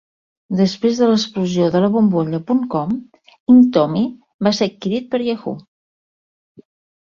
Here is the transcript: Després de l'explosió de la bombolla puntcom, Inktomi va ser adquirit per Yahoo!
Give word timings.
Després 0.59 1.01
de 1.01 1.09
l'explosió 1.09 1.67
de 1.75 1.81
la 1.83 1.89
bombolla 1.95 2.39
puntcom, 2.47 2.95
Inktomi 3.57 4.03
va 4.49 4.55
ser 4.61 4.69
adquirit 4.71 5.07
per 5.13 5.21
Yahoo! 5.27 5.55